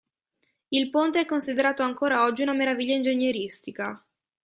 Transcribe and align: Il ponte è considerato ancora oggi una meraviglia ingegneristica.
Il 0.69 0.89
ponte 0.89 1.19
è 1.19 1.25
considerato 1.25 1.83
ancora 1.83 2.23
oggi 2.23 2.41
una 2.41 2.53
meraviglia 2.53 2.95
ingegneristica. 2.95 4.03